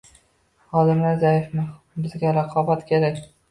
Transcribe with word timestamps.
Xodimlar 0.75 1.19
zaifmi? 1.25 1.67
Bizga 2.07 2.35
raqobat 2.41 2.85
kerak 2.91 3.25